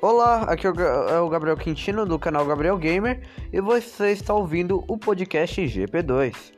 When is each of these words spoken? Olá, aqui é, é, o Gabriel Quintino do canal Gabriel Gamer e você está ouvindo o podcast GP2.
Olá, 0.00 0.42
aqui 0.42 0.64
é, 0.64 0.70
é, 0.70 1.18
o 1.18 1.28
Gabriel 1.28 1.56
Quintino 1.56 2.06
do 2.06 2.20
canal 2.20 2.46
Gabriel 2.46 2.78
Gamer 2.78 3.20
e 3.52 3.60
você 3.60 4.12
está 4.12 4.32
ouvindo 4.32 4.84
o 4.86 4.96
podcast 4.96 5.60
GP2. 5.60 6.57